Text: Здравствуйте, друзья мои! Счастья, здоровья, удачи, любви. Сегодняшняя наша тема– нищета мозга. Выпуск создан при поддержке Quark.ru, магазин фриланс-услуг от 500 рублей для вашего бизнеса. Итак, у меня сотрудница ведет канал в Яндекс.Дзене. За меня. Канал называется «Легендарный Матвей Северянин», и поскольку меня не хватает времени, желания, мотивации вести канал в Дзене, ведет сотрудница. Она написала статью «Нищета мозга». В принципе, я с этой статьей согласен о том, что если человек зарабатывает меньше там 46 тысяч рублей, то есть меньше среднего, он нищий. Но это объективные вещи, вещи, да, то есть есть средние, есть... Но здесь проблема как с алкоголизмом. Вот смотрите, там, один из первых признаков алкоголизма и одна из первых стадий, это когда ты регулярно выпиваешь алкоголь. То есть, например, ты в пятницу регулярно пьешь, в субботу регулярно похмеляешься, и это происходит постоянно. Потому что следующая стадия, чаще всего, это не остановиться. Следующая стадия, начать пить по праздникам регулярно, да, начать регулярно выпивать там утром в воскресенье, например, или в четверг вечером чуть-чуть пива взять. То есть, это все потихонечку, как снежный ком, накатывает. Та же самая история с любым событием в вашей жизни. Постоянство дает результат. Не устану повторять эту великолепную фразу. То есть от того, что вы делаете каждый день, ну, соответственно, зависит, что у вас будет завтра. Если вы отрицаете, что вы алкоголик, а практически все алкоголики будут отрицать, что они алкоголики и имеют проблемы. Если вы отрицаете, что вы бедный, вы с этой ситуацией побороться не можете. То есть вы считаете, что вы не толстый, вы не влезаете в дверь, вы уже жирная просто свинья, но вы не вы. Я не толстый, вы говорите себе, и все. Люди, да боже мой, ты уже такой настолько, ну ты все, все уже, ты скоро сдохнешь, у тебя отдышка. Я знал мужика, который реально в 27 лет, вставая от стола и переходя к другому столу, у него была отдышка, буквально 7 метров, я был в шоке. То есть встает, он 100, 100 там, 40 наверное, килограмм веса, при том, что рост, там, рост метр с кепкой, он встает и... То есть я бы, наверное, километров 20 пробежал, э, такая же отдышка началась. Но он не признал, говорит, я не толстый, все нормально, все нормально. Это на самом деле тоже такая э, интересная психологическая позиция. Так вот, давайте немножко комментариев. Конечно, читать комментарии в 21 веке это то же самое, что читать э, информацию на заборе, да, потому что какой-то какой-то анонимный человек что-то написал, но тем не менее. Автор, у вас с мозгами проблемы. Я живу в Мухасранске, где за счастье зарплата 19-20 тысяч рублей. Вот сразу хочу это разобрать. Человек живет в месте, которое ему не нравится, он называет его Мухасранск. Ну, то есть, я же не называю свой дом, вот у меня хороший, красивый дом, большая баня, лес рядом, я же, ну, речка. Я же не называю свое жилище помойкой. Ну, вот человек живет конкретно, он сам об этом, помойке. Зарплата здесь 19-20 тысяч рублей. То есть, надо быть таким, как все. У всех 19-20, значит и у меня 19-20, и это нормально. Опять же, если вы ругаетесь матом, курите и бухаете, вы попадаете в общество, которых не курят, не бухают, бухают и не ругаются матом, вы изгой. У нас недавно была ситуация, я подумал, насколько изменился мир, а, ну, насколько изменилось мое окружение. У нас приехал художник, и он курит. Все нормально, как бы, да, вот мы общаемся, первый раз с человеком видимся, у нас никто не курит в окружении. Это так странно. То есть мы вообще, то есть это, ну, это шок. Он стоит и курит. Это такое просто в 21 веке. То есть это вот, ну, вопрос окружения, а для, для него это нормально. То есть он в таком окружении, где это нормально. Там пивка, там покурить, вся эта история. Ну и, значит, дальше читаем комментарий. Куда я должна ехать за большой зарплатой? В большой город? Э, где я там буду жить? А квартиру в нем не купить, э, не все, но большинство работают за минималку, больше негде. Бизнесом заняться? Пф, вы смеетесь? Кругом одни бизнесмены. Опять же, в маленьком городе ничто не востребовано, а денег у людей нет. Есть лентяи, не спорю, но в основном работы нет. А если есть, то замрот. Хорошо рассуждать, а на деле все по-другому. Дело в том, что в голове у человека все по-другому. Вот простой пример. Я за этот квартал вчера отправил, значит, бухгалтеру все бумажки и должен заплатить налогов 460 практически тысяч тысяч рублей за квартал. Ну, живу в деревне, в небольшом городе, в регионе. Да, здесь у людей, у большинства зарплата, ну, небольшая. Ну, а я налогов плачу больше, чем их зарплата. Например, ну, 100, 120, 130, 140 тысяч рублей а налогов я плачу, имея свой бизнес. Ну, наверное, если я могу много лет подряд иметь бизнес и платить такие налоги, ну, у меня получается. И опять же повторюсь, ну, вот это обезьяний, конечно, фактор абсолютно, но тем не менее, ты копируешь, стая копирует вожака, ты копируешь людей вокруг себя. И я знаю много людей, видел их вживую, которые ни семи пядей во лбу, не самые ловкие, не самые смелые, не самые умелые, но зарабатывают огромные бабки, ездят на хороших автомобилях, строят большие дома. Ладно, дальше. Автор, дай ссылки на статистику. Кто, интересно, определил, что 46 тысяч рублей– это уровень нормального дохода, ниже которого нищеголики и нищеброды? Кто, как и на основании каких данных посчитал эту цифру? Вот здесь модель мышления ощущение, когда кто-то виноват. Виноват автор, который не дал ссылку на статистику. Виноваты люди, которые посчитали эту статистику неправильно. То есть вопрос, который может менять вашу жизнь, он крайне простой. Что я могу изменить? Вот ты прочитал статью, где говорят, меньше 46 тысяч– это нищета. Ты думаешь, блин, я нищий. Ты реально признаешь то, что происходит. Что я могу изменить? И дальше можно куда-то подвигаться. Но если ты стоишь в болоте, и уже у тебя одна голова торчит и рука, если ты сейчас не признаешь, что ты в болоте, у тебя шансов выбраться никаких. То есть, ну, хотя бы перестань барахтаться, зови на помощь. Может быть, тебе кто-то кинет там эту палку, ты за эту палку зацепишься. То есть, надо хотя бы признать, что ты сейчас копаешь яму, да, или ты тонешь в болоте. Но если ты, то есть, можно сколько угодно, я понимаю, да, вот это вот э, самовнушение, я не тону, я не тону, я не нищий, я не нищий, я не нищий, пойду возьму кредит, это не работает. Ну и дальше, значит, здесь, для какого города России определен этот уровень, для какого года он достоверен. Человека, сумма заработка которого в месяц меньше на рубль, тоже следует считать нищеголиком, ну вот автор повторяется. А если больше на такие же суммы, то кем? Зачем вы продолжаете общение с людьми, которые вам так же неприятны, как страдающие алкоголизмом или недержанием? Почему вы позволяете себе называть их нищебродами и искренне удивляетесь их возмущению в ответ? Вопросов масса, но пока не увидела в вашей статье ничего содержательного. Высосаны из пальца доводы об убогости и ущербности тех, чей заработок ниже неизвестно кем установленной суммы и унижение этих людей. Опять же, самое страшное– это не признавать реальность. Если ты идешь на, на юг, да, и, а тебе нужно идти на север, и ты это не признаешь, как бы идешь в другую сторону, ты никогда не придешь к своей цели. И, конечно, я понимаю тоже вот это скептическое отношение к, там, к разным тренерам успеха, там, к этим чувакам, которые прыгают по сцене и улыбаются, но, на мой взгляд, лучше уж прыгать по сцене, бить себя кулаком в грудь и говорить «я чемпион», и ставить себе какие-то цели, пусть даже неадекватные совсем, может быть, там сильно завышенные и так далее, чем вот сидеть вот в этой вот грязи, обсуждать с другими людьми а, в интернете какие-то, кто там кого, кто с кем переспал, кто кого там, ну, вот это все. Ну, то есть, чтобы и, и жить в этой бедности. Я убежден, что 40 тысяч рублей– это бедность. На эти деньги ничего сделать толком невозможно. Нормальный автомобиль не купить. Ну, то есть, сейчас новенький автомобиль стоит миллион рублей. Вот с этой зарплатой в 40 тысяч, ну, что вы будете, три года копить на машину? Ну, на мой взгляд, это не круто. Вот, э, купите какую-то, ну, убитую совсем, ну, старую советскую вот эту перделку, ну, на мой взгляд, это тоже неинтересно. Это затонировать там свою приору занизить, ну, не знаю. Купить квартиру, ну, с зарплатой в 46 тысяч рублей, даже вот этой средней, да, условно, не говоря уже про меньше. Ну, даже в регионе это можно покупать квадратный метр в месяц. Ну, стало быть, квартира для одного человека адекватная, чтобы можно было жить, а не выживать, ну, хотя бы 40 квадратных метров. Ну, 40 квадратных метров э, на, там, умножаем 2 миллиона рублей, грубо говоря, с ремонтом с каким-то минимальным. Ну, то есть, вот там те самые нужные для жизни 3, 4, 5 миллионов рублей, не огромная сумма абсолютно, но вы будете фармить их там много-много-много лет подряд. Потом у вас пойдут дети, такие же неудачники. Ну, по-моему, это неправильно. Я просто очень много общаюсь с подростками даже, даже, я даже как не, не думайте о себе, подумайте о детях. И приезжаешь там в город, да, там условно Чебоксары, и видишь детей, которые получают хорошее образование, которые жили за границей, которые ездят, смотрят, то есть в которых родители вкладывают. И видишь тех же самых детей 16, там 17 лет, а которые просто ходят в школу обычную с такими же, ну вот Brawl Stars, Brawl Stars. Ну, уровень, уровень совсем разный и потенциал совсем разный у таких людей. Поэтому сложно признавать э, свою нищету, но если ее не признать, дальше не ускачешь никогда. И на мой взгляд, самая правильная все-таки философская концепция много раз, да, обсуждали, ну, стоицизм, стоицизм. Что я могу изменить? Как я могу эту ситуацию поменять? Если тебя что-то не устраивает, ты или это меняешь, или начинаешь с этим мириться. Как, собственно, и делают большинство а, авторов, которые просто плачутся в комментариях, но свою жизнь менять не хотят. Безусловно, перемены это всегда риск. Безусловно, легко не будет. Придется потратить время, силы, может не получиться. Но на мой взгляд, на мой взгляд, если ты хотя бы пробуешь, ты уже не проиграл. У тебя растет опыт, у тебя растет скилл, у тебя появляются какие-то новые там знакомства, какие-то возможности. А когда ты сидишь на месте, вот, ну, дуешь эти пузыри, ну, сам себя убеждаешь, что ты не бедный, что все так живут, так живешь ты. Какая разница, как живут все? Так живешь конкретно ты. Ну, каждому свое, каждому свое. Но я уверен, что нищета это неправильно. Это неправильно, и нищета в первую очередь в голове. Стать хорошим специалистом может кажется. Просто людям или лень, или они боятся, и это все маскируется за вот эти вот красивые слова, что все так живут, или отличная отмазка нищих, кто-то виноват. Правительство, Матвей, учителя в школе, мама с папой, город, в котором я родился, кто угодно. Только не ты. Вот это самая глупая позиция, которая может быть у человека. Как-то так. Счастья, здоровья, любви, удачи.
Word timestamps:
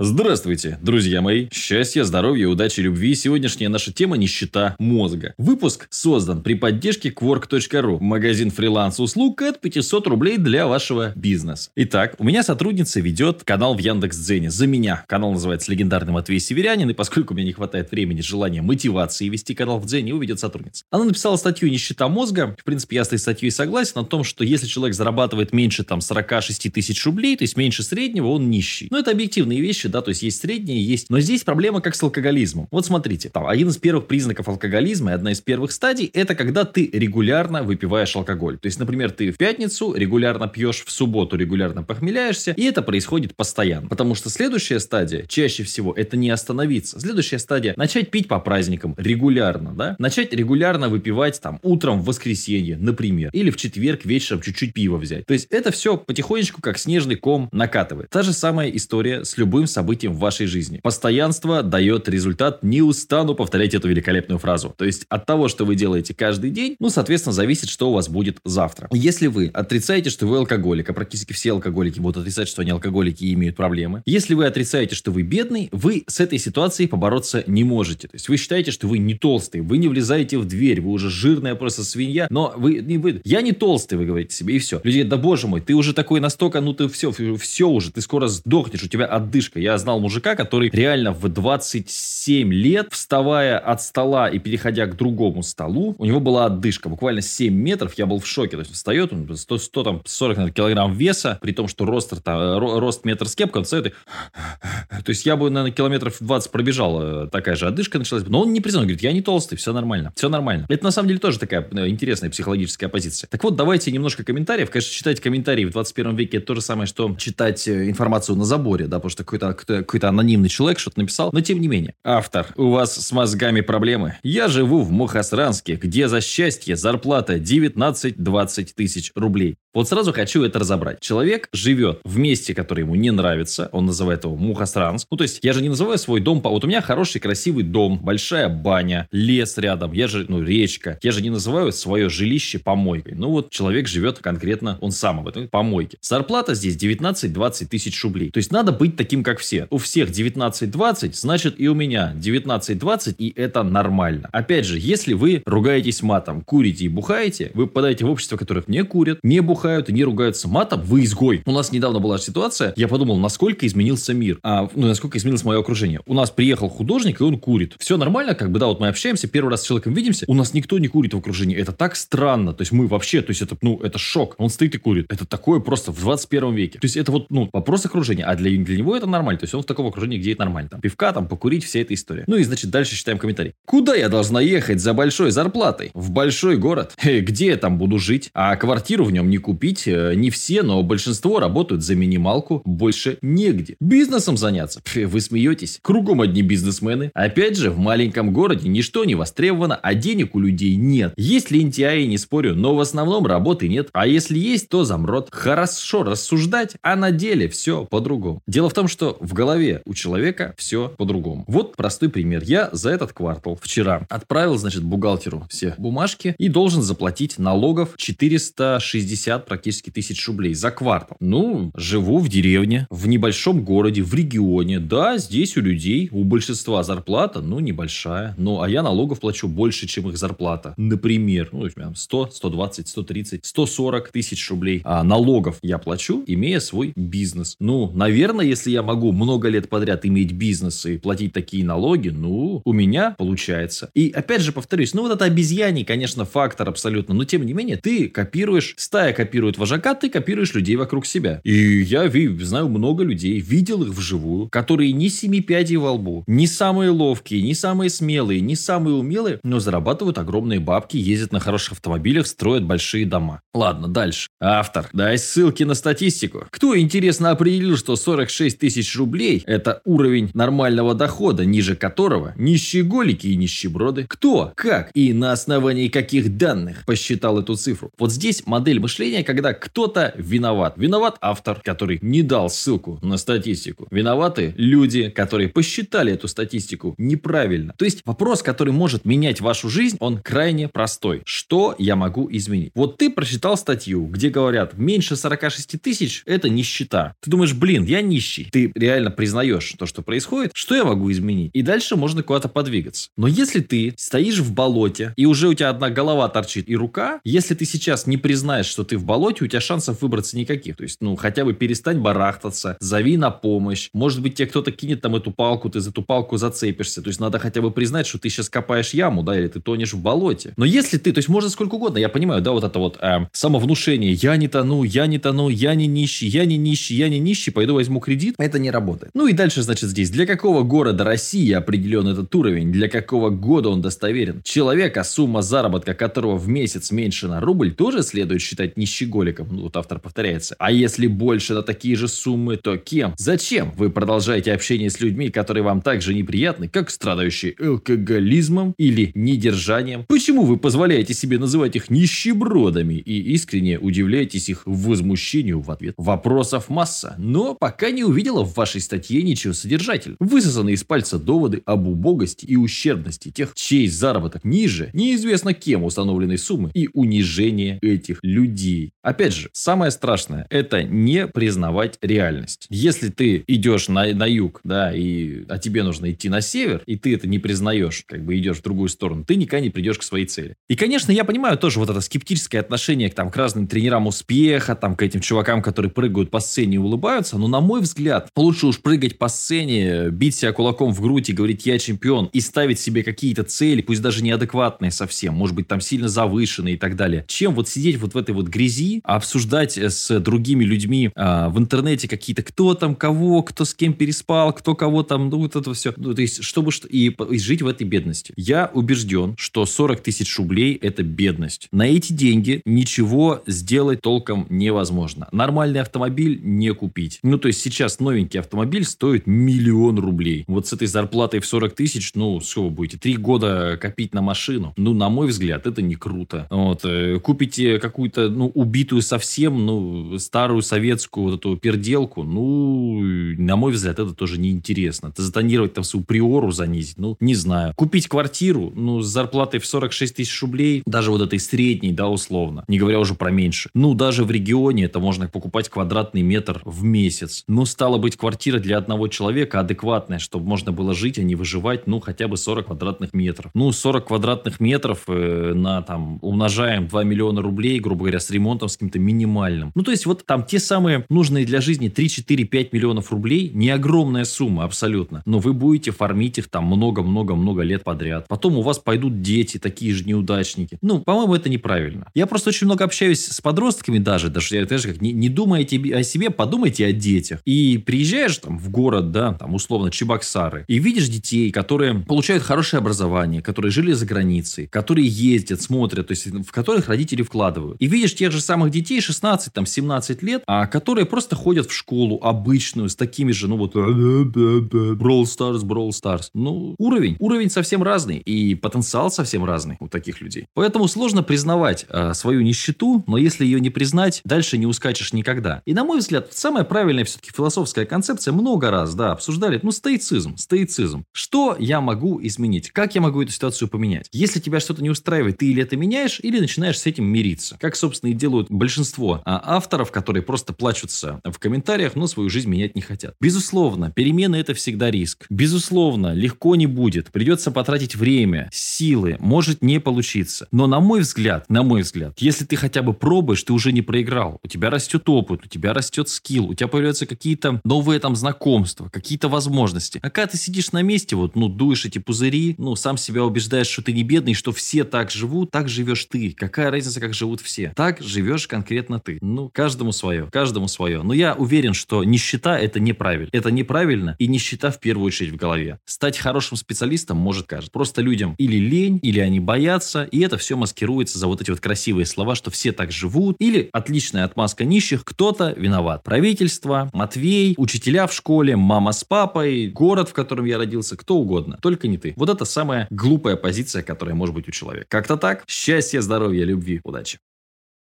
Здравствуйте, 0.00 0.78
друзья 0.80 1.20
мои! 1.20 1.48
Счастья, 1.52 2.04
здоровья, 2.04 2.46
удачи, 2.46 2.78
любви. 2.78 3.16
Сегодняшняя 3.16 3.68
наша 3.68 3.92
тема– 3.92 4.16
нищета 4.16 4.76
мозга. 4.78 5.34
Выпуск 5.38 5.88
создан 5.90 6.40
при 6.40 6.54
поддержке 6.54 7.08
Quark.ru, 7.08 7.98
магазин 8.00 8.52
фриланс-услуг 8.52 9.42
от 9.42 9.60
500 9.60 10.06
рублей 10.06 10.38
для 10.38 10.68
вашего 10.68 11.12
бизнеса. 11.16 11.70
Итак, 11.74 12.14
у 12.18 12.24
меня 12.24 12.44
сотрудница 12.44 13.00
ведет 13.00 13.42
канал 13.42 13.74
в 13.74 13.80
Яндекс.Дзене. 13.80 14.52
За 14.52 14.68
меня. 14.68 15.04
Канал 15.08 15.32
называется 15.32 15.72
«Легендарный 15.72 16.12
Матвей 16.12 16.38
Северянин», 16.38 16.88
и 16.90 16.94
поскольку 16.94 17.34
меня 17.34 17.46
не 17.46 17.52
хватает 17.52 17.90
времени, 17.90 18.20
желания, 18.20 18.62
мотивации 18.62 19.28
вести 19.28 19.56
канал 19.56 19.80
в 19.80 19.86
Дзене, 19.86 20.12
ведет 20.12 20.38
сотрудница. 20.38 20.84
Она 20.92 21.06
написала 21.06 21.34
статью 21.34 21.68
«Нищета 21.70 22.06
мозга». 22.06 22.54
В 22.56 22.62
принципе, 22.62 22.94
я 22.94 23.04
с 23.04 23.08
этой 23.08 23.18
статьей 23.18 23.50
согласен 23.50 23.94
о 23.98 24.04
том, 24.04 24.22
что 24.22 24.44
если 24.44 24.68
человек 24.68 24.94
зарабатывает 24.94 25.52
меньше 25.52 25.82
там 25.82 26.00
46 26.00 26.72
тысяч 26.72 27.04
рублей, 27.04 27.36
то 27.36 27.42
есть 27.42 27.56
меньше 27.56 27.82
среднего, 27.82 28.28
он 28.28 28.48
нищий. 28.48 28.86
Но 28.92 29.00
это 29.00 29.10
объективные 29.10 29.60
вещи, 29.60 29.87
вещи, 29.88 29.92
да, 29.92 30.02
то 30.02 30.10
есть 30.10 30.22
есть 30.22 30.40
средние, 30.40 30.82
есть... 30.82 31.10
Но 31.10 31.20
здесь 31.20 31.44
проблема 31.44 31.80
как 31.80 31.94
с 31.94 32.02
алкоголизмом. 32.02 32.68
Вот 32.70 32.86
смотрите, 32.86 33.28
там, 33.28 33.46
один 33.46 33.68
из 33.68 33.76
первых 33.78 34.06
признаков 34.06 34.48
алкоголизма 34.48 35.10
и 35.10 35.14
одна 35.14 35.32
из 35.32 35.40
первых 35.40 35.72
стадий, 35.72 36.10
это 36.12 36.34
когда 36.34 36.64
ты 36.64 36.88
регулярно 36.92 37.62
выпиваешь 37.62 38.14
алкоголь. 38.16 38.58
То 38.58 38.66
есть, 38.66 38.78
например, 38.78 39.10
ты 39.10 39.32
в 39.32 39.36
пятницу 39.36 39.94
регулярно 39.94 40.48
пьешь, 40.48 40.84
в 40.84 40.90
субботу 40.90 41.36
регулярно 41.36 41.82
похмеляешься, 41.82 42.52
и 42.52 42.64
это 42.64 42.82
происходит 42.82 43.34
постоянно. 43.34 43.88
Потому 43.88 44.14
что 44.14 44.30
следующая 44.30 44.80
стадия, 44.80 45.24
чаще 45.26 45.62
всего, 45.62 45.92
это 45.92 46.16
не 46.16 46.30
остановиться. 46.30 47.00
Следующая 47.00 47.38
стадия, 47.38 47.74
начать 47.76 48.10
пить 48.10 48.28
по 48.28 48.38
праздникам 48.38 48.94
регулярно, 48.96 49.72
да, 49.72 49.96
начать 49.98 50.32
регулярно 50.32 50.88
выпивать 50.88 51.40
там 51.40 51.58
утром 51.62 52.00
в 52.00 52.04
воскресенье, 52.06 52.76
например, 52.76 53.30
или 53.32 53.50
в 53.50 53.56
четверг 53.56 54.04
вечером 54.04 54.40
чуть-чуть 54.40 54.74
пива 54.74 54.96
взять. 54.96 55.26
То 55.26 55.32
есть, 55.32 55.46
это 55.50 55.70
все 55.70 55.96
потихонечку, 55.96 56.60
как 56.60 56.78
снежный 56.78 57.16
ком, 57.16 57.48
накатывает. 57.52 58.10
Та 58.10 58.22
же 58.22 58.32
самая 58.32 58.68
история 58.70 59.24
с 59.24 59.36
любым 59.38 59.66
событием 59.78 60.12
в 60.12 60.18
вашей 60.18 60.46
жизни. 60.46 60.80
Постоянство 60.82 61.62
дает 61.62 62.08
результат. 62.08 62.64
Не 62.64 62.82
устану 62.82 63.36
повторять 63.36 63.74
эту 63.74 63.88
великолепную 63.88 64.40
фразу. 64.40 64.74
То 64.76 64.84
есть 64.84 65.04
от 65.08 65.24
того, 65.24 65.46
что 65.46 65.64
вы 65.64 65.76
делаете 65.76 66.14
каждый 66.14 66.50
день, 66.50 66.74
ну, 66.80 66.90
соответственно, 66.90 67.32
зависит, 67.32 67.68
что 67.68 67.90
у 67.90 67.92
вас 67.92 68.08
будет 68.08 68.38
завтра. 68.44 68.88
Если 68.92 69.28
вы 69.28 69.52
отрицаете, 69.54 70.10
что 70.10 70.26
вы 70.26 70.38
алкоголик, 70.38 70.90
а 70.90 70.92
практически 70.92 71.32
все 71.32 71.52
алкоголики 71.52 72.00
будут 72.00 72.22
отрицать, 72.22 72.48
что 72.48 72.62
они 72.62 72.72
алкоголики 72.72 73.22
и 73.22 73.34
имеют 73.34 73.54
проблемы. 73.54 74.02
Если 74.04 74.34
вы 74.34 74.46
отрицаете, 74.46 74.96
что 74.96 75.12
вы 75.12 75.22
бедный, 75.22 75.68
вы 75.70 76.02
с 76.08 76.18
этой 76.18 76.38
ситуацией 76.38 76.88
побороться 76.88 77.44
не 77.46 77.62
можете. 77.62 78.08
То 78.08 78.16
есть 78.16 78.28
вы 78.28 78.36
считаете, 78.36 78.72
что 78.72 78.88
вы 78.88 78.98
не 78.98 79.14
толстый, 79.14 79.60
вы 79.60 79.78
не 79.78 79.86
влезаете 79.86 80.38
в 80.38 80.44
дверь, 80.44 80.80
вы 80.80 80.90
уже 80.90 81.08
жирная 81.08 81.54
просто 81.54 81.84
свинья, 81.84 82.26
но 82.30 82.52
вы 82.56 82.80
не 82.80 82.98
вы. 82.98 83.20
Я 83.24 83.42
не 83.42 83.52
толстый, 83.52 83.94
вы 83.94 84.06
говорите 84.06 84.34
себе, 84.34 84.56
и 84.56 84.58
все. 84.58 84.80
Люди, 84.82 85.04
да 85.04 85.16
боже 85.16 85.46
мой, 85.46 85.60
ты 85.60 85.74
уже 85.74 85.92
такой 85.92 86.18
настолько, 86.18 86.60
ну 86.60 86.74
ты 86.74 86.88
все, 86.88 87.12
все 87.12 87.68
уже, 87.68 87.92
ты 87.92 88.00
скоро 88.00 88.26
сдохнешь, 88.26 88.82
у 88.82 88.88
тебя 88.88 89.06
отдышка. 89.06 89.60
Я 89.60 89.67
знал 89.76 90.00
мужика, 90.00 90.34
который 90.34 90.70
реально 90.70 91.12
в 91.12 91.28
27 91.28 92.52
лет, 92.52 92.88
вставая 92.90 93.58
от 93.58 93.82
стола 93.82 94.28
и 94.28 94.38
переходя 94.38 94.86
к 94.86 94.96
другому 94.96 95.42
столу, 95.42 95.94
у 95.98 96.04
него 96.04 96.20
была 96.20 96.46
отдышка, 96.46 96.88
буквально 96.88 97.20
7 97.20 97.52
метров, 97.52 97.94
я 97.94 98.06
был 98.06 98.20
в 98.20 98.26
шоке. 98.26 98.52
То 98.52 98.60
есть 98.60 98.72
встает, 98.72 99.12
он 99.12 99.36
100, 99.36 99.58
100 99.58 99.82
там, 99.82 100.02
40 100.06 100.36
наверное, 100.36 100.54
килограмм 100.54 100.92
веса, 100.92 101.38
при 101.42 101.52
том, 101.52 101.68
что 101.68 101.84
рост, 101.84 102.22
там, 102.22 102.58
рост 102.58 103.04
метр 103.04 103.28
с 103.28 103.34
кепкой, 103.34 103.60
он 103.60 103.64
встает 103.64 103.88
и... 103.88 103.90
То 105.04 105.10
есть 105.10 105.26
я 105.26 105.36
бы, 105.36 105.50
наверное, 105.50 105.74
километров 105.74 106.16
20 106.20 106.50
пробежал, 106.50 107.24
э, 107.24 107.28
такая 107.28 107.56
же 107.56 107.66
отдышка 107.66 107.98
началась. 107.98 108.24
Но 108.26 108.42
он 108.42 108.52
не 108.52 108.60
признал, 108.60 108.84
говорит, 108.84 109.02
я 109.02 109.12
не 109.12 109.22
толстый, 109.22 109.56
все 109.56 109.72
нормально, 109.72 110.12
все 110.14 110.28
нормально. 110.28 110.66
Это 110.68 110.84
на 110.84 110.90
самом 110.90 111.08
деле 111.08 111.20
тоже 111.20 111.38
такая 111.38 111.66
э, 111.70 111.88
интересная 111.88 112.30
психологическая 112.30 112.88
позиция. 112.88 113.28
Так 113.28 113.42
вот, 113.44 113.56
давайте 113.56 113.90
немножко 113.92 114.24
комментариев. 114.24 114.70
Конечно, 114.70 114.92
читать 114.92 115.20
комментарии 115.20 115.64
в 115.64 115.70
21 115.70 116.16
веке 116.16 116.38
это 116.38 116.46
то 116.46 116.54
же 116.54 116.60
самое, 116.60 116.86
что 116.86 117.14
читать 117.16 117.66
э, 117.68 117.88
информацию 117.88 118.36
на 118.36 118.44
заборе, 118.44 118.86
да, 118.86 118.98
потому 118.98 119.10
что 119.10 119.24
какой-то 119.24 119.48
какой-то 119.64 120.08
анонимный 120.08 120.48
человек 120.48 120.78
что-то 120.78 121.00
написал, 121.00 121.30
но 121.32 121.40
тем 121.40 121.60
не 121.60 121.68
менее. 121.68 121.94
Автор, 122.04 122.46
у 122.56 122.70
вас 122.70 122.94
с 122.94 123.12
мозгами 123.12 123.60
проблемы. 123.60 124.18
Я 124.22 124.48
живу 124.48 124.82
в 124.82 124.90
Мухасранске, 124.90 125.76
где 125.76 126.08
за 126.08 126.20
счастье 126.20 126.76
зарплата 126.76 127.36
19-20 127.36 128.72
тысяч 128.74 129.12
рублей. 129.14 129.56
Вот 129.78 129.88
сразу 129.88 130.12
хочу 130.12 130.42
это 130.42 130.58
разобрать. 130.58 130.98
Человек 130.98 131.48
живет 131.52 132.00
в 132.02 132.18
месте, 132.18 132.52
которое 132.52 132.82
ему 132.82 132.96
не 132.96 133.12
нравится, 133.12 133.68
он 133.70 133.86
называет 133.86 134.24
его 134.24 134.34
Мухасранск. 134.34 135.06
Ну, 135.08 135.16
то 135.16 135.22
есть, 135.22 135.38
я 135.44 135.52
же 135.52 135.62
не 135.62 135.68
называю 135.68 135.98
свой 135.98 136.20
дом, 136.20 136.40
вот 136.42 136.64
у 136.64 136.66
меня 136.66 136.80
хороший, 136.80 137.20
красивый 137.20 137.62
дом, 137.62 137.96
большая 137.96 138.48
баня, 138.48 139.06
лес 139.12 139.56
рядом, 139.56 139.92
я 139.92 140.08
же, 140.08 140.26
ну, 140.28 140.42
речка. 140.42 140.98
Я 141.00 141.12
же 141.12 141.22
не 141.22 141.30
называю 141.30 141.70
свое 141.70 142.08
жилище 142.08 142.58
помойкой. 142.58 143.14
Ну, 143.14 143.30
вот 143.30 143.50
человек 143.50 143.86
живет 143.86 144.18
конкретно, 144.18 144.78
он 144.80 144.90
сам 144.90 145.20
об 145.20 145.28
этом, 145.28 145.46
помойке. 145.46 145.96
Зарплата 146.00 146.56
здесь 146.56 146.76
19-20 146.76 147.66
тысяч 147.66 148.02
рублей. 148.02 148.32
То 148.32 148.38
есть, 148.38 148.50
надо 148.50 148.72
быть 148.72 148.96
таким, 148.96 149.22
как 149.22 149.38
все. 149.38 149.68
У 149.70 149.78
всех 149.78 150.10
19-20, 150.10 151.12
значит 151.12 151.54
и 151.56 151.68
у 151.68 151.74
меня 151.74 152.14
19-20, 152.16 153.14
и 153.16 153.32
это 153.36 153.62
нормально. 153.62 154.28
Опять 154.32 154.64
же, 154.64 154.76
если 154.76 155.12
вы 155.12 155.44
ругаетесь 155.46 156.02
матом, 156.02 156.40
курите 156.40 156.86
и 156.86 156.88
бухаете, 156.88 157.52
вы 157.54 157.68
попадаете 157.68 158.06
в 158.06 158.10
общество, 158.10 158.36
которых 158.36 158.66
не 158.66 158.82
курят, 158.82 159.20
не 159.22 159.38
бухают, 159.38 159.67
бухают 159.68 159.90
и 159.90 159.92
не 159.92 160.04
ругаются 160.04 160.48
матом, 160.48 160.82
вы 160.82 161.04
изгой. 161.04 161.42
У 161.44 161.52
нас 161.52 161.72
недавно 161.72 161.98
была 161.98 162.18
ситуация, 162.18 162.72
я 162.76 162.88
подумал, 162.88 163.18
насколько 163.18 163.66
изменился 163.66 164.14
мир, 164.14 164.38
а, 164.42 164.68
ну, 164.74 164.86
насколько 164.86 165.18
изменилось 165.18 165.44
мое 165.44 165.60
окружение. 165.60 166.00
У 166.06 166.14
нас 166.14 166.30
приехал 166.30 166.68
художник, 166.70 167.20
и 167.20 167.24
он 167.24 167.38
курит. 167.38 167.74
Все 167.78 167.96
нормально, 167.98 168.34
как 168.34 168.50
бы, 168.50 168.58
да, 168.58 168.66
вот 168.66 168.80
мы 168.80 168.88
общаемся, 168.88 169.28
первый 169.28 169.50
раз 169.50 169.62
с 169.62 169.64
человеком 169.66 169.92
видимся, 169.92 170.24
у 170.26 170.34
нас 170.34 170.54
никто 170.54 170.78
не 170.78 170.88
курит 170.88 171.12
в 171.12 171.18
окружении. 171.18 171.56
Это 171.56 171.72
так 171.72 171.96
странно. 171.96 172.54
То 172.54 172.62
есть 172.62 172.72
мы 172.72 172.86
вообще, 172.86 173.20
то 173.20 173.30
есть 173.30 173.42
это, 173.42 173.56
ну, 173.60 173.78
это 173.82 173.98
шок. 173.98 174.34
Он 174.38 174.48
стоит 174.48 174.74
и 174.74 174.78
курит. 174.78 175.06
Это 175.10 175.26
такое 175.26 175.60
просто 175.60 175.92
в 175.92 176.00
21 176.00 176.54
веке. 176.54 176.78
То 176.78 176.86
есть 176.86 176.96
это 176.96 177.12
вот, 177.12 177.26
ну, 177.30 177.50
вопрос 177.52 177.84
окружения, 177.84 178.24
а 178.24 178.34
для, 178.36 178.50
для 178.50 178.78
него 178.78 178.96
это 178.96 179.06
нормально. 179.06 179.38
То 179.38 179.44
есть 179.44 179.54
он 179.54 179.62
в 179.62 179.66
таком 179.66 179.86
окружении, 179.86 180.18
где 180.18 180.32
это 180.32 180.44
нормально. 180.44 180.70
Там 180.70 180.80
пивка, 180.80 181.12
там 181.12 181.28
покурить, 181.28 181.64
вся 181.64 181.80
эта 181.80 181.92
история. 181.92 182.24
Ну 182.26 182.36
и, 182.36 182.44
значит, 182.44 182.70
дальше 182.70 182.96
читаем 182.96 183.18
комментарий. 183.18 183.52
Куда 183.66 183.94
я 183.94 184.08
должна 184.08 184.40
ехать 184.40 184.80
за 184.80 184.94
большой 184.94 185.30
зарплатой? 185.30 185.90
В 185.94 186.10
большой 186.10 186.56
город? 186.56 186.94
Э, 187.02 187.20
где 187.20 187.48
я 187.48 187.56
там 187.56 187.78
буду 187.78 187.98
жить? 187.98 188.30
А 188.32 188.56
квартиру 188.56 189.04
в 189.04 189.10
нем 189.10 189.28
не 189.28 189.38
купить, 189.48 189.88
э, 189.88 190.12
не 190.14 190.28
все, 190.28 190.62
но 190.62 190.82
большинство 190.82 191.40
работают 191.40 191.82
за 191.82 191.94
минималку, 191.94 192.60
больше 192.66 193.16
негде. 193.22 193.76
Бизнесом 193.80 194.36
заняться? 194.36 194.82
Пф, 194.82 195.10
вы 195.10 195.22
смеетесь? 195.22 195.78
Кругом 195.80 196.20
одни 196.20 196.42
бизнесмены. 196.42 197.10
Опять 197.14 197.56
же, 197.56 197.70
в 197.70 197.78
маленьком 197.78 198.34
городе 198.34 198.68
ничто 198.68 199.06
не 199.06 199.14
востребовано, 199.14 199.74
а 199.76 199.94
денег 199.94 200.34
у 200.34 200.38
людей 200.38 200.76
нет. 200.76 201.14
Есть 201.16 201.50
лентяи, 201.50 202.02
не 202.02 202.18
спорю, 202.18 202.56
но 202.56 202.74
в 202.74 202.80
основном 202.80 203.24
работы 203.24 203.68
нет. 203.68 203.88
А 203.94 204.06
если 204.06 204.38
есть, 204.38 204.68
то 204.68 204.84
замрот. 204.84 205.28
Хорошо 205.32 206.02
рассуждать, 206.02 206.76
а 206.82 206.94
на 206.94 207.10
деле 207.10 207.48
все 207.48 207.86
по-другому. 207.86 208.42
Дело 208.46 208.68
в 208.68 208.74
том, 208.74 208.86
что 208.86 209.16
в 209.18 209.32
голове 209.32 209.80
у 209.86 209.94
человека 209.94 210.54
все 210.58 210.92
по-другому. 210.94 211.46
Вот 211.48 211.74
простой 211.74 212.10
пример. 212.10 212.42
Я 212.44 212.68
за 212.72 212.90
этот 212.90 213.14
квартал 213.14 213.58
вчера 213.62 214.06
отправил, 214.10 214.58
значит, 214.58 214.82
бухгалтеру 214.82 215.46
все 215.48 215.74
бумажки 215.78 216.34
и 216.36 216.50
должен 216.50 216.82
заплатить 216.82 217.38
налогов 217.38 217.94
460 217.96 219.37
практически 219.46 219.90
тысяч 219.90 220.08
тысяч 220.08 220.26
рублей 220.26 220.54
за 220.54 220.70
квартал. 220.70 221.16
Ну, 221.20 221.70
живу 221.74 222.18
в 222.18 222.28
деревне, 222.28 222.86
в 222.90 223.06
небольшом 223.06 223.64
городе, 223.64 224.02
в 224.02 224.14
регионе. 224.14 224.80
Да, 224.80 225.18
здесь 225.18 225.56
у 225.56 225.60
людей, 225.60 226.08
у 226.12 226.24
большинства 226.24 226.82
зарплата, 226.82 227.40
ну, 227.40 227.60
небольшая. 227.60 228.34
Ну, 228.38 228.62
а 228.62 228.68
я 228.68 228.82
налогов 228.82 229.20
плачу 229.20 229.48
больше, 229.48 229.86
чем 229.86 230.08
их 230.08 230.16
зарплата. 230.16 230.74
Например, 230.76 231.48
ну, 231.52 231.68
100, 231.94 232.30
120, 232.32 232.88
130, 232.88 233.44
140 233.44 234.10
тысяч 234.10 234.50
рублей 234.50 234.80
а 234.84 235.02
налогов 235.02 235.58
я 235.62 235.78
плачу, 235.78 236.24
имея 236.26 236.60
свой 236.60 236.92
бизнес. 236.96 237.56
Ну, 237.60 237.90
наверное, 237.92 238.46
если 238.46 238.70
я 238.70 238.82
могу 238.82 239.12
много 239.12 239.48
лет 239.48 239.68
подряд 239.68 240.06
иметь 240.06 240.32
бизнес 240.32 240.86
и 240.86 240.98
платить 240.98 241.32
такие 241.32 241.64
налоги, 241.64 242.08
ну, 242.08 242.62
у 242.64 242.72
меня 242.72 243.14
получается. 243.18 243.90
И 243.94 244.10
опять 244.10 244.40
же 244.40 244.52
повторюсь, 244.52 244.94
ну, 244.94 245.02
вот 245.02 245.12
это 245.12 245.24
обезьяний, 245.24 245.84
конечно, 245.84 246.24
фактор 246.24 246.68
абсолютно, 246.68 247.14
но 247.14 247.24
тем 247.24 247.44
не 247.44 247.52
менее, 247.52 247.76
ты 247.76 248.08
копируешь, 248.08 248.74
стая 248.76 249.12
копирует 249.12 249.27
вожака, 249.58 249.94
ты 249.94 250.08
копируешь 250.08 250.54
людей 250.54 250.76
вокруг 250.76 251.06
себя. 251.06 251.40
И 251.44 251.82
я 251.82 252.10
знаю 252.40 252.68
много 252.68 253.04
людей, 253.04 253.40
видел 253.40 253.82
их 253.82 253.90
вживую, 253.90 254.48
которые 254.48 254.92
ни 254.92 255.08
семи 255.08 255.40
пядей 255.40 255.76
во 255.76 255.92
лбу, 255.92 256.24
не 256.26 256.46
самые 256.46 256.90
ловкие, 256.90 257.42
не 257.42 257.54
самые 257.54 257.90
смелые, 257.90 258.40
не 258.40 258.56
самые 258.56 258.96
умелые, 258.96 259.40
но 259.42 259.60
зарабатывают 259.60 260.18
огромные 260.18 260.60
бабки, 260.60 260.96
ездят 260.96 261.32
на 261.32 261.40
хороших 261.40 261.72
автомобилях, 261.72 262.26
строят 262.26 262.64
большие 262.64 263.06
дома. 263.06 263.40
Ладно, 263.54 263.88
дальше. 263.88 264.28
Автор, 264.40 264.88
дай 264.92 265.18
ссылки 265.18 265.64
на 265.64 265.74
статистику. 265.74 266.46
Кто, 266.50 266.78
интересно, 266.78 267.30
определил, 267.30 267.76
что 267.76 267.96
46 267.96 268.58
тысяч 268.58 268.96
рублей– 268.96 269.42
это 269.46 269.82
уровень 269.84 270.30
нормального 270.34 270.94
дохода, 270.94 271.44
ниже 271.44 271.76
которого 271.76 272.34
нищеголики 272.36 273.28
и 273.28 273.36
нищеброды? 273.36 274.06
Кто, 274.08 274.52
как 274.54 274.90
и 274.94 275.12
на 275.12 275.32
основании 275.32 275.88
каких 275.88 276.36
данных 276.36 276.84
посчитал 276.86 277.38
эту 277.38 277.54
цифру? 277.56 277.90
Вот 277.98 278.12
здесь 278.12 278.46
модель 278.46 278.80
мышления 278.80 279.17
ощущение, 279.18 279.24
когда 279.24 279.54
кто-то 279.54 280.14
виноват. 280.16 280.74
Виноват 280.76 281.16
автор, 281.20 281.60
который 281.62 281.98
не 282.02 282.22
дал 282.22 282.50
ссылку 282.50 282.98
на 283.02 283.16
статистику. 283.16 283.86
Виноваты 283.90 284.54
люди, 284.56 285.10
которые 285.10 285.48
посчитали 285.48 286.12
эту 286.12 286.28
статистику 286.28 286.94
неправильно. 286.98 287.74
То 287.76 287.84
есть 287.84 288.02
вопрос, 288.04 288.42
который 288.42 288.72
может 288.72 289.04
менять 289.04 289.40
вашу 289.40 289.68
жизнь, 289.68 289.96
он 290.00 290.18
крайне 290.18 290.68
простой. 290.68 291.22
Что 291.24 291.74
я 291.78 291.96
могу 291.96 292.28
изменить? 292.30 292.72
Вот 292.74 292.98
ты 292.98 293.10
прочитал 293.10 293.56
статью, 293.56 294.06
где 294.06 294.30
говорят, 294.30 294.74
меньше 294.78 295.16
46 295.16 295.80
тысяч– 295.80 296.22
это 296.26 296.48
нищета. 296.48 297.14
Ты 297.20 297.30
думаешь, 297.30 297.54
блин, 297.54 297.84
я 297.84 298.02
нищий. 298.02 298.48
Ты 298.50 298.72
реально 298.74 299.10
признаешь 299.10 299.74
то, 299.78 299.86
что 299.86 300.02
происходит. 300.02 300.52
Что 300.54 300.74
я 300.74 300.84
могу 300.84 301.10
изменить? 301.10 301.50
И 301.54 301.62
дальше 301.62 301.96
можно 301.96 302.22
куда-то 302.22 302.48
подвигаться. 302.48 303.10
Но 303.16 303.26
если 303.26 303.60
ты 303.60 303.94
стоишь 303.96 304.38
в 304.38 304.52
болоте, 304.52 305.12
и 305.16 305.26
уже 305.26 305.48
у 305.48 305.54
тебя 305.54 305.70
одна 305.70 305.90
голова 305.90 306.28
торчит 306.28 306.68
и 306.68 306.76
рука, 306.76 307.20
если 307.24 307.54
ты 307.54 307.64
сейчас 307.64 308.06
не 308.06 308.16
признаешь, 308.16 308.66
что 308.66 308.84
ты 308.84 308.96
в 308.96 309.04
болоте, 309.08 309.44
у 309.44 309.48
тебя 309.48 309.60
шансов 309.60 310.02
выбраться 310.02 310.36
никаких. 310.36 310.76
То 310.76 310.84
есть, 310.84 310.98
ну, 311.00 311.16
хотя 311.16 311.44
бы 311.44 311.52
перестань 311.52 311.98
барахтаться, 311.98 312.76
зови 312.78 313.16
на 313.16 313.30
помощь. 313.30 313.88
Может 313.92 314.22
быть, 314.22 314.36
тебе 314.36 314.46
кто-то 314.46 314.70
кинет 314.70 315.00
там 315.00 315.16
эту 315.16 315.32
палку, 315.32 315.68
ты 315.68 315.80
за 315.80 315.90
эту 315.90 316.02
палку 316.02 316.36
зацепишься. 316.36 317.02
То 317.02 317.08
есть, 317.08 317.18
надо 317.18 317.38
хотя 317.40 317.60
бы 317.60 317.72
признать, 317.72 318.06
что 318.06 318.18
ты 318.18 318.28
сейчас 318.28 318.48
копаешь 318.48 318.94
яму, 318.94 319.22
да, 319.22 319.38
или 319.38 319.48
ты 319.48 319.60
тонешь 319.60 319.94
в 319.94 320.00
болоте. 320.00 320.52
Но 320.56 320.64
если 320.64 320.98
ты, 320.98 321.12
то 321.12 321.18
есть, 321.18 321.28
можно 321.28 321.50
сколько 321.50 321.74
угодно, 321.74 321.98
я 321.98 322.08
понимаю, 322.08 322.42
да, 322.42 322.52
вот 322.52 322.64
это 322.64 322.78
вот 322.78 322.98
э, 323.00 323.26
самовнушение, 323.32 324.12
я 324.12 324.36
не 324.36 324.48
тону, 324.48 324.84
я 324.84 325.06
не 325.06 325.18
тону, 325.18 325.48
я 325.48 325.74
не 325.74 325.86
нищий, 325.86 326.28
я 326.28 326.44
не 326.44 326.56
нищий, 326.56 326.94
я 326.94 327.08
не 327.08 327.18
нищий, 327.18 327.50
пойду 327.50 327.74
возьму 327.74 328.00
кредит, 328.00 328.34
это 328.38 328.58
не 328.58 328.70
работает. 328.70 329.10
Ну 329.14 329.26
и 329.26 329.32
дальше, 329.32 329.62
значит, 329.62 329.88
здесь, 329.90 330.10
для 330.10 330.26
какого 330.26 330.62
города 330.62 331.04
России 331.04 331.52
определен 331.52 332.06
этот 332.06 332.34
уровень, 332.34 332.70
для 332.70 332.88
какого 332.88 333.30
года 333.30 333.70
он 333.70 333.80
достоверен. 333.80 334.42
Человека, 334.44 335.02
сумма 335.04 335.42
заработка 335.42 335.94
которого 335.94 336.36
в 336.36 336.48
месяц 336.48 336.90
меньше 336.90 337.28
на 337.28 337.40
рубль, 337.40 337.72
тоже 337.72 338.02
следует 338.02 338.40
считать 338.40 338.76
нищеголиком, 338.98 339.48
ну 339.50 339.62
вот 339.62 339.76
автор 339.76 339.98
повторяется. 340.00 340.56
А 340.58 340.70
если 340.70 341.06
больше 341.06 341.54
на 341.54 341.62
такие 341.62 341.96
же 341.96 342.08
суммы, 342.08 342.56
то 342.56 342.76
кем? 342.76 343.14
Зачем 343.16 343.72
вы 343.76 343.90
продолжаете 343.90 344.52
общение 344.52 344.90
с 344.90 345.00
людьми, 345.00 345.30
которые 345.30 345.62
вам 345.62 345.82
так 345.82 346.02
же 346.02 346.14
неприятны, 346.14 346.68
как 346.68 346.90
страдающие 346.90 347.54
алкоголизмом 347.58 348.74
или 348.78 349.12
недержанием? 349.14 350.04
Почему 350.08 350.44
вы 350.44 350.56
позволяете 350.56 351.14
себе 351.14 351.38
называть 351.38 351.76
их 351.76 351.90
нищебродами 351.90 352.94
и 352.94 353.32
искренне 353.34 353.78
удивляетесь 353.78 354.48
их 354.48 354.62
возмущению 354.66 355.60
в 355.60 355.70
ответ? 355.70 355.94
Вопросов 355.96 356.68
масса, 356.68 357.14
но 357.18 357.54
пока 357.54 357.90
не 357.90 358.04
увидела 358.04 358.44
в 358.44 358.54
вашей 358.54 358.80
статье 358.80 359.22
ничего 359.22 359.52
содержательного. 359.52 360.16
Высосаны 360.20 360.70
из 360.70 360.84
пальца 360.84 361.18
доводы 361.18 361.62
об 361.64 361.86
убогости 361.86 362.44
и 362.44 362.56
ущербности 362.56 363.30
тех, 363.30 363.52
чей 363.54 363.88
заработок 363.88 364.44
ниже 364.44 364.90
неизвестно 364.92 365.54
кем 365.54 365.84
установленной 365.84 366.38
суммы 366.38 366.70
и 366.74 366.88
унижение 366.92 367.78
этих 367.82 368.18
людей. 368.22 368.87
Опять 369.02 369.34
же, 369.34 369.50
самое 369.52 369.90
страшное– 369.90 370.46
это 370.50 370.82
не 370.82 371.26
признавать 371.26 371.98
реальность. 372.02 372.66
Если 372.70 373.08
ты 373.08 373.44
идешь 373.46 373.88
на, 373.88 374.06
на 374.14 374.26
юг, 374.26 374.60
да, 374.64 374.94
и, 374.94 375.44
а 375.48 375.58
тебе 375.58 375.82
нужно 375.82 376.10
идти 376.10 376.28
на 376.28 376.40
север, 376.40 376.82
и 376.86 376.96
ты 376.96 377.14
это 377.14 377.26
не 377.26 377.38
признаешь, 377.38 378.04
как 378.06 378.24
бы 378.24 378.36
идешь 378.38 378.58
в 378.58 378.62
другую 378.62 378.88
сторону, 378.88 379.24
ты 379.24 379.36
никогда 379.36 379.64
не 379.64 379.70
придешь 379.70 379.98
к 379.98 380.02
своей 380.02 380.26
цели. 380.26 380.54
И, 380.68 380.76
конечно, 380.76 381.12
я 381.12 381.24
понимаю 381.24 381.58
тоже 381.58 381.78
вот 381.78 381.90
это 381.90 382.00
скептическое 382.00 382.60
отношение 382.60 383.10
к, 383.10 383.14
там, 383.14 383.30
к 383.30 383.36
разным 383.36 383.66
тренерам 383.66 384.06
успеха, 384.06 384.74
там, 384.74 384.96
к 384.96 385.02
этим 385.02 385.20
чувакам, 385.20 385.62
которые 385.62 385.90
прыгают 385.90 386.30
по 386.30 386.40
сцене 386.40 386.76
и 386.76 386.78
улыбаются, 386.78 387.38
но, 387.38 387.48
на 387.48 387.60
мой 387.60 387.80
взгляд, 387.80 388.28
лучше 388.36 388.66
уж 388.66 388.80
прыгать 388.80 389.18
по 389.18 389.28
сцене, 389.28 390.10
бить 390.10 390.36
себя 390.36 390.52
кулаком 390.52 390.92
в 390.92 391.00
грудь 391.00 391.28
и 391.30 391.32
говорить 391.32 391.66
«я 391.66 391.78
чемпион», 391.78 392.30
и 392.32 392.40
ставить 392.40 392.80
себе 392.80 393.02
какие-то 393.02 393.42
цели, 393.44 393.82
пусть 393.82 394.02
даже 394.02 394.22
неадекватные 394.22 394.90
совсем, 394.90 395.34
может 395.34 395.54
быть, 395.54 395.68
там 395.68 395.80
сильно 395.80 396.08
завышенные 396.08 396.74
и 396.74 396.78
так 396.78 396.96
далее, 396.96 397.24
чем 397.28 397.54
вот 397.54 397.68
сидеть 397.68 397.96
вот 397.96 398.14
в 398.14 398.16
этой 398.16 398.34
вот 398.34 398.48
грязи, 398.48 398.77
обсуждать 399.04 399.78
с 399.78 400.20
другими 400.20 400.64
людьми 400.64 401.10
а, 401.14 401.48
в 401.48 401.58
интернете 401.58 402.08
какие-то, 402.08 402.42
кто 402.42 402.74
там 402.74 402.94
кого, 402.94 403.42
кто 403.42 403.64
с 403.64 403.74
кем 403.74 403.92
переспал, 403.92 404.52
кто 404.52 404.74
кого 404.74 405.02
там, 405.02 405.28
ну, 405.30 405.38
вот 405.38 405.56
это 405.56 405.72
все. 405.74 405.92
Ну, 405.96 406.14
то 406.14 406.20
есть, 406.20 406.42
чтобы 406.42 406.70
и, 406.88 407.14
и 407.30 407.38
жить 407.38 407.62
в 407.62 407.66
этой 407.66 407.84
бедности. 407.84 408.32
Я 408.36 408.70
убежден, 408.72 409.34
что 409.38 409.64
40 409.66 410.00
тысяч 410.00 410.36
рублей– 410.38 410.74
это 410.82 411.02
бедность. 411.02 411.68
На 411.72 411.86
эти 411.86 412.12
деньги 412.12 412.62
ничего 412.64 413.42
сделать 413.46 414.00
толком 414.00 414.46
невозможно. 414.48 415.28
Нормальный 415.32 415.80
автомобиль 415.80 416.40
не 416.42 416.72
купить. 416.74 417.18
Ну, 417.22 417.38
то 417.38 417.48
есть, 417.48 417.60
сейчас 417.60 418.00
новенький 418.00 418.40
автомобиль 418.40 418.84
стоит 418.84 419.26
миллион 419.26 419.98
рублей. 419.98 420.44
Вот 420.46 420.66
с 420.66 420.72
этой 420.72 420.86
зарплатой 420.86 421.40
в 421.40 421.46
40 421.46 421.74
тысяч, 421.74 422.12
ну, 422.14 422.40
что 422.40 422.64
вы 422.64 422.70
будете, 422.70 422.98
три 422.98 423.16
года 423.16 423.78
копить 423.80 424.14
на 424.14 424.22
машину? 424.22 424.72
Ну, 424.76 424.94
на 424.94 425.08
мой 425.08 425.28
взгляд, 425.28 425.66
это 425.66 425.82
не 425.82 425.94
круто. 425.94 426.46
Вот, 426.50 426.84
э, 426.84 427.18
купите 427.20 427.78
какую-то, 427.78 428.28
ну, 428.28 428.50
убитую 428.68 429.00
совсем, 429.00 429.64
ну, 429.64 430.18
старую 430.18 430.60
советскую 430.60 431.30
вот 431.30 431.34
эту 431.40 431.56
перделку, 431.56 432.22
ну, 432.22 433.00
на 433.38 433.56
мой 433.56 433.72
взгляд, 433.72 433.98
это 433.98 434.12
тоже 434.12 434.38
неинтересно. 434.38 435.08
Это 435.08 435.22
затонировать 435.22 435.72
там 435.72 435.84
свою 435.84 436.04
приору 436.04 436.50
занизить, 436.50 436.98
ну, 436.98 437.16
не 437.18 437.34
знаю. 437.34 437.72
Купить 437.76 438.08
квартиру, 438.08 438.70
ну, 438.74 439.00
с 439.00 439.06
зарплатой 439.06 439.60
в 439.60 439.66
46 439.66 440.16
тысяч 440.16 440.42
рублей, 440.42 440.82
даже 440.84 441.10
вот 441.10 441.22
этой 441.22 441.38
средней, 441.38 441.92
да, 441.92 442.08
условно, 442.08 442.64
не 442.68 442.78
говоря 442.78 443.00
уже 443.00 443.14
про 443.14 443.30
меньше. 443.30 443.70
Ну, 443.72 443.94
даже 443.94 444.24
в 444.24 444.30
регионе 444.30 444.84
это 444.84 445.00
можно 445.00 445.28
покупать 445.28 445.70
квадратный 445.70 446.22
метр 446.22 446.60
в 446.64 446.84
месяц. 446.84 447.44
Ну, 447.48 447.64
стало 447.64 447.96
быть, 447.96 448.16
квартира 448.16 448.58
для 448.58 448.76
одного 448.76 449.08
человека 449.08 449.60
адекватная, 449.60 450.18
чтобы 450.18 450.46
можно 450.46 450.72
было 450.72 450.92
жить, 450.92 451.18
а 451.18 451.22
не 451.22 451.36
выживать, 451.36 451.86
ну, 451.86 452.00
хотя 452.00 452.28
бы 452.28 452.36
40 452.36 452.66
квадратных 452.66 453.14
метров. 453.14 453.50
Ну, 453.54 453.72
40 453.72 454.08
квадратных 454.08 454.60
метров 454.60 455.04
э, 455.08 455.54
на, 455.54 455.80
там, 455.80 456.18
умножаем 456.20 456.86
2 456.86 457.04
миллиона 457.04 457.40
рублей, 457.40 457.80
грубо 457.80 458.00
говоря, 458.00 458.20
с 458.20 458.30
ремонтом 458.30 458.47
с 458.56 458.76
каким-то 458.76 458.98
минимальным. 458.98 459.72
Ну, 459.74 459.82
то 459.82 459.90
есть, 459.90 460.06
вот 460.06 460.24
там 460.24 460.44
те 460.44 460.58
самые 460.58 461.04
нужные 461.08 461.44
для 461.44 461.60
жизни 461.60 461.88
3, 461.88 462.08
4, 462.08 462.44
5 462.44 462.72
миллионов 462.72 463.12
рублей, 463.12 463.50
не 463.54 463.70
огромная 463.70 464.24
сумма 464.24 464.64
абсолютно, 464.64 465.22
но 465.26 465.38
вы 465.38 465.52
будете 465.52 465.90
фармить 465.90 466.38
их 466.38 466.48
там 466.48 466.64
много-много-много 466.64 467.62
лет 467.62 467.84
подряд. 467.84 468.26
Потом 468.28 468.58
у 468.58 468.62
вас 468.62 468.78
пойдут 468.78 469.22
дети, 469.22 469.58
такие 469.58 469.94
же 469.94 470.04
неудачники. 470.04 470.78
Ну, 470.82 471.00
по-моему, 471.00 471.34
это 471.34 471.48
неправильно. 471.48 472.10
Я 472.14 472.26
просто 472.26 472.50
очень 472.50 472.66
много 472.66 472.84
общаюсь 472.84 473.24
с 473.26 473.40
подростками 473.40 473.98
даже, 473.98 474.28
даже, 474.28 474.56
я 474.56 474.66
даже 474.66 474.88
как 474.88 475.00
не, 475.00 475.12
не 475.12 475.28
думайте 475.28 475.78
о 475.94 476.02
себе, 476.02 476.30
подумайте 476.30 476.86
о 476.86 476.92
детях. 476.92 477.40
И 477.44 477.78
приезжаешь 477.78 478.38
там 478.38 478.58
в 478.58 478.70
город, 478.70 479.12
да, 479.12 479.34
там 479.34 479.54
условно 479.54 479.90
Чебоксары, 479.90 480.64
и 480.68 480.78
видишь 480.78 481.08
детей, 481.08 481.50
которые 481.50 481.94
получают 481.94 482.42
хорошее 482.42 482.78
образование, 482.78 483.42
которые 483.42 483.70
жили 483.72 483.92
за 483.92 484.06
границей, 484.06 484.66
которые 484.66 485.06
ездят, 485.06 485.62
смотрят, 485.62 486.08
то 486.08 486.12
есть 486.12 486.26
в 486.26 486.52
которых 486.52 486.88
родители 486.88 487.22
вкладывают. 487.22 487.76
И 487.80 487.86
видишь 487.86 488.14
тех 488.14 488.32
же 488.32 488.37
самых 488.40 488.70
детей 488.70 489.00
16, 489.00 489.52
там 489.52 489.66
17 489.66 490.22
лет, 490.22 490.42
а 490.46 490.66
которые 490.66 491.06
просто 491.06 491.36
ходят 491.36 491.68
в 491.68 491.72
школу 491.72 492.18
обычную 492.22 492.88
с 492.88 492.96
такими 492.96 493.32
же, 493.32 493.48
ну 493.48 493.56
вот 493.56 493.74
Brawl 493.74 495.22
Stars, 495.24 495.62
Brawl 495.62 495.90
Stars. 495.90 496.30
Ну, 496.34 496.74
уровень, 496.78 497.16
уровень 497.18 497.50
совсем 497.50 497.82
разный 497.82 498.18
и 498.18 498.54
потенциал 498.54 499.10
совсем 499.10 499.44
разный 499.44 499.76
у 499.80 499.88
таких 499.88 500.20
людей. 500.20 500.46
Поэтому 500.54 500.88
сложно 500.88 501.22
признавать 501.22 501.86
э, 501.88 502.14
свою 502.14 502.42
нищету, 502.42 503.04
но 503.06 503.18
если 503.18 503.44
ее 503.44 503.60
не 503.60 503.70
признать, 503.70 504.20
дальше 504.24 504.58
не 504.58 504.66
ускачешь 504.66 505.12
никогда. 505.12 505.62
И 505.66 505.74
на 505.74 505.84
мой 505.84 505.98
взгляд, 505.98 506.28
самая 506.32 506.64
правильная 506.64 507.04
все-таки 507.04 507.30
философская 507.34 507.86
концепция 507.86 508.32
много 508.32 508.70
раз, 508.70 508.94
да, 508.94 509.12
обсуждали, 509.12 509.60
ну, 509.62 509.72
стоицизм, 509.72 510.36
стоицизм. 510.36 511.04
Что 511.12 511.56
я 511.58 511.80
могу 511.80 512.20
изменить? 512.22 512.70
Как 512.70 512.94
я 512.94 513.00
могу 513.00 513.22
эту 513.22 513.32
ситуацию 513.32 513.68
поменять? 513.68 514.08
Если 514.12 514.40
тебя 514.40 514.60
что-то 514.60 514.82
не 514.82 514.90
устраивает, 514.90 515.38
ты 515.38 515.46
или 515.46 515.62
это 515.62 515.76
меняешь, 515.76 516.20
или 516.22 516.40
начинаешь 516.40 516.78
с 516.78 516.86
этим 516.86 517.04
мириться. 517.04 517.56
Как, 517.60 517.76
собственно, 517.76 518.10
и 518.10 518.14
делают 518.28 518.50
большинство 518.50 519.22
а, 519.24 519.56
авторов, 519.56 519.90
которые 519.90 520.22
просто 520.22 520.52
плачутся 520.52 521.20
в 521.24 521.38
комментариях, 521.38 521.96
но 521.96 522.06
свою 522.06 522.28
жизнь 522.28 522.50
менять 522.50 522.74
не 522.74 522.82
хотят. 522.82 523.14
Безусловно, 523.20 523.90
перемены 523.90 524.36
это 524.36 524.52
всегда 524.52 524.90
риск. 524.90 525.24
Безусловно, 525.30 526.12
легко 526.12 526.54
не 526.56 526.66
будет. 526.66 527.10
Придется 527.10 527.50
потратить 527.50 527.96
время, 527.96 528.50
силы, 528.52 529.16
может 529.18 529.62
не 529.62 529.80
получиться. 529.80 530.46
Но 530.52 530.66
на 530.66 530.80
мой 530.80 531.00
взгляд, 531.00 531.48
на 531.48 531.62
мой 531.62 531.82
взгляд, 531.82 532.18
если 532.18 532.44
ты 532.44 532.56
хотя 532.56 532.82
бы 532.82 532.92
пробуешь, 532.92 533.42
ты 533.42 533.54
уже 533.54 533.72
не 533.72 533.80
проиграл. 533.80 534.38
У 534.42 534.48
тебя 534.48 534.68
растет 534.68 535.08
опыт, 535.08 535.46
у 535.46 535.48
тебя 535.48 535.72
растет 535.72 536.10
скилл, 536.10 536.50
у 536.50 536.54
тебя 536.54 536.68
появляются 536.68 537.06
какие-то 537.06 537.62
новые 537.64 537.98
там 537.98 538.14
знакомства, 538.14 538.90
какие-то 538.90 539.28
возможности. 539.28 540.00
А 540.02 540.10
когда 540.10 540.26
ты 540.26 540.36
сидишь 540.36 540.72
на 540.72 540.82
месте, 540.82 541.16
вот, 541.16 541.34
ну, 541.34 541.48
дуешь 541.48 541.86
эти 541.86 541.98
пузыри, 541.98 542.56
ну, 542.58 542.76
сам 542.76 542.98
себя 542.98 543.24
убеждаешь, 543.24 543.68
что 543.68 543.80
ты 543.80 543.92
не 543.92 544.02
бедный, 544.02 544.34
что 544.34 544.52
все 544.52 544.84
так 544.84 545.10
живут, 545.10 545.50
так 545.50 545.70
живешь 545.70 546.04
ты. 546.04 546.34
Какая 546.36 546.70
разница, 546.70 547.00
как 547.00 547.14
живут 547.14 547.40
все? 547.40 547.72
Так 547.74 548.02
живешь 548.18 548.46
конкретно 548.46 549.00
ты. 549.00 549.18
Ну, 549.20 549.48
каждому 549.48 549.92
свое, 549.92 550.28
каждому 550.32 550.68
свое. 550.68 551.02
Но 551.02 551.14
я 551.14 551.34
уверен, 551.34 551.72
что 551.72 552.04
нищета 552.04 552.58
это 552.58 552.80
неправильно. 552.80 553.30
Это 553.32 553.50
неправильно, 553.50 554.16
и 554.18 554.26
нищета 554.26 554.70
в 554.70 554.80
первую 554.80 555.06
очередь 555.06 555.32
в 555.32 555.36
голове. 555.36 555.78
Стать 555.84 556.18
хорошим 556.18 556.56
специалистом 556.56 557.16
может 557.16 557.46
кажется. 557.46 557.70
Просто 557.70 558.02
людям 558.02 558.34
или 558.38 558.56
лень, 558.56 558.98
или 559.02 559.20
они 559.20 559.40
боятся, 559.40 560.04
и 560.04 560.20
это 560.20 560.36
все 560.36 560.56
маскируется 560.56 561.18
за 561.18 561.26
вот 561.26 561.40
эти 561.40 561.50
вот 561.50 561.60
красивые 561.60 562.06
слова, 562.06 562.34
что 562.34 562.50
все 562.50 562.72
так 562.72 562.90
живут, 562.90 563.36
или 563.38 563.70
отличная 563.72 564.24
отмазка 564.24 564.64
нищих, 564.64 565.04
кто-то 565.04 565.54
виноват. 565.56 566.02
Правительство, 566.02 566.90
Матвей, 566.92 567.54
учителя 567.56 568.06
в 568.06 568.12
школе, 568.12 568.56
мама 568.56 568.92
с 568.92 569.04
папой, 569.04 569.68
город, 569.68 570.08
в 570.08 570.12
котором 570.12 570.44
я 570.44 570.58
родился, 570.58 570.96
кто 570.96 571.16
угодно. 571.16 571.58
Только 571.62 571.88
не 571.88 571.98
ты. 571.98 572.14
Вот 572.16 572.28
это 572.28 572.44
самая 572.44 572.88
глупая 572.90 573.36
позиция, 573.36 573.82
которая 573.82 574.14
может 574.14 574.34
быть 574.34 574.48
у 574.48 574.50
человека. 574.50 574.86
Как-то 574.88 575.16
так. 575.16 575.44
Счастья, 575.46 576.00
здоровья, 576.00 576.44
любви, 576.44 576.80
удачи. 576.82 577.18